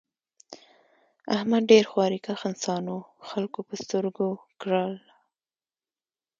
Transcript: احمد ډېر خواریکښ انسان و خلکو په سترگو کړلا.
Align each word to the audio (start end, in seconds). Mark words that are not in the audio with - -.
احمد 1.35 1.61
ډېر 1.71 1.83
خواریکښ 1.91 2.41
انسان 2.49 2.83
و 2.93 2.97
خلکو 3.29 3.59
په 3.67 3.73
سترگو 3.81 4.29
کړلا. 4.61 4.85